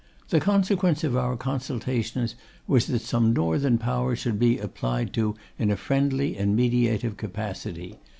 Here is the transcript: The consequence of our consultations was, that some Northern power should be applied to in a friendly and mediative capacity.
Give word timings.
The 0.29 0.39
consequence 0.39 1.03
of 1.03 1.15
our 1.15 1.37
consultations 1.37 2.33
was, 2.65 2.87
that 2.87 3.03
some 3.03 3.33
Northern 3.33 3.77
power 3.77 4.15
should 4.15 4.39
be 4.39 4.57
applied 4.57 5.13
to 5.13 5.35
in 5.59 5.69
a 5.69 5.75
friendly 5.77 6.35
and 6.37 6.57
mediative 6.57 7.17
capacity. 7.17 7.99